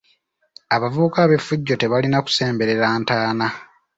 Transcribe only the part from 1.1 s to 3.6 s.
ab’effujjo tebalina kusemberera ntaana.